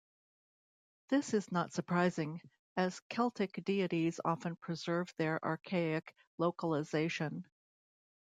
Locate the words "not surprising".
1.51-2.41